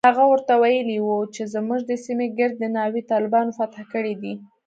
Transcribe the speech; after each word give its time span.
هغه 0.09 0.23
ورته 0.31 0.53
ويلي 0.63 0.97
و 1.01 1.09
چې 1.33 1.41
زموږ 1.53 1.81
د 1.85 1.91
سيمې 2.05 2.27
ګردې 2.39 2.67
ناوې 2.77 3.01
طالبانو 3.11 3.55
فتح 3.57 3.81
کړي 3.93 4.13
دي. 4.21 4.33